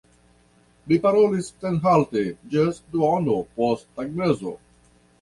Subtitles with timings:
[0.91, 2.25] Li parolis senhalte
[2.57, 4.61] ĝis duono post tagmezo.